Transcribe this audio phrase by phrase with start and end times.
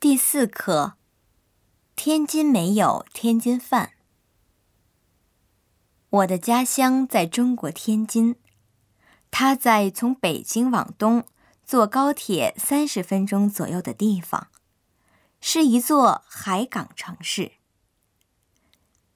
[0.00, 0.92] 第四课：
[1.96, 3.94] 天津没有天津饭。
[6.08, 8.36] 我的家乡在中国天津，
[9.32, 11.24] 它在从北京往东
[11.64, 14.46] 坐高铁三十分钟左右的地方，
[15.40, 17.54] 是一座海港城市。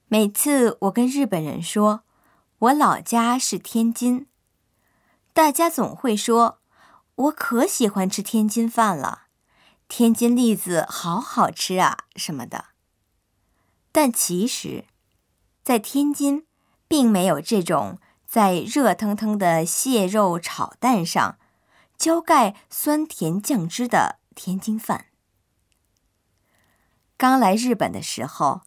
[0.09, 2.03] 每次我跟日本人说
[2.59, 4.27] 我老家是天津，
[5.31, 6.59] 大家总会说
[7.15, 9.22] 我可喜欢吃天津饭了。
[9.95, 12.65] 天津栗子好好吃啊，什么的。
[13.91, 14.85] 但其实，
[15.61, 16.47] 在天津，
[16.87, 21.37] 并没有这种在热腾腾的蟹肉炒蛋上
[21.95, 25.05] 浇盖酸甜酱汁的天津饭。
[27.15, 28.61] 刚来日本的时候，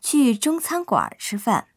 [0.00, 1.68] 去中餐馆吃饭，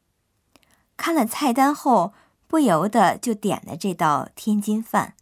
[0.98, 2.16] 看了菜单后，
[2.48, 5.16] 不由得就点了这道天津饭。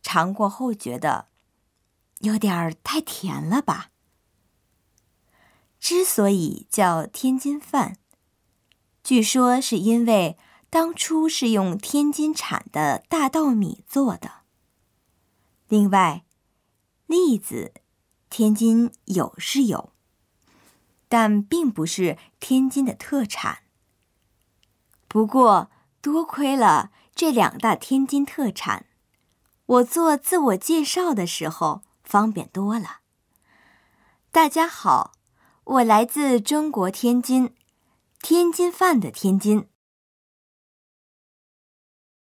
[0.00, 1.33] 尝过后觉得。
[2.24, 3.90] 有点儿太甜了吧？
[5.78, 7.98] 之所以叫天津饭，
[9.02, 10.38] 据说是因为
[10.70, 14.44] 当初是用天津产的大稻米做的。
[15.68, 16.24] 另外，
[17.06, 17.74] 栗子
[18.30, 19.92] 天津有是有，
[21.08, 23.58] 但并不是天津的特产。
[25.06, 28.86] 不过，多亏了这两大天津特产，
[29.66, 31.82] 我做自我介绍的时候。
[32.14, 33.00] 方便多了。
[34.30, 35.14] 大家好，
[35.64, 37.52] 我来自中国天津，
[38.22, 39.68] 天津饭的天津。